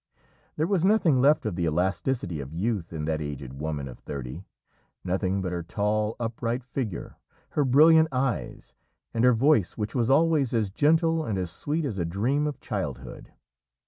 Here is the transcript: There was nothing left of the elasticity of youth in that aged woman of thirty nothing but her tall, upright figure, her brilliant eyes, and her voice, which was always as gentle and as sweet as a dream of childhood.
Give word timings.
There 0.55 0.65
was 0.65 0.83
nothing 0.83 1.21
left 1.21 1.45
of 1.45 1.55
the 1.55 1.65
elasticity 1.67 2.39
of 2.39 2.55
youth 2.55 2.91
in 2.91 3.05
that 3.05 3.21
aged 3.21 3.53
woman 3.53 3.87
of 3.87 3.99
thirty 3.99 4.45
nothing 5.03 5.43
but 5.43 5.51
her 5.51 5.61
tall, 5.61 6.15
upright 6.19 6.63
figure, 6.63 7.17
her 7.51 7.63
brilliant 7.63 8.07
eyes, 8.11 8.73
and 9.13 9.23
her 9.23 9.33
voice, 9.33 9.77
which 9.77 9.93
was 9.93 10.09
always 10.09 10.55
as 10.55 10.71
gentle 10.71 11.23
and 11.23 11.37
as 11.37 11.51
sweet 11.51 11.85
as 11.85 11.99
a 11.99 12.05
dream 12.05 12.47
of 12.47 12.59
childhood. 12.59 13.31